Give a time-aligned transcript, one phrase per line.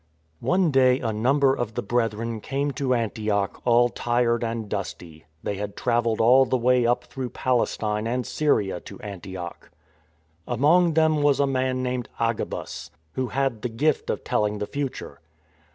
[0.01, 0.03] ^
[0.39, 5.25] One day a number of the Brethren came to Antioch all tired and dusty.
[5.43, 9.69] They had travelled all the way up through Palestine and Syria to Antioch.
[10.47, 15.19] Among them was a man named Agabus, who had the gift of telling the future.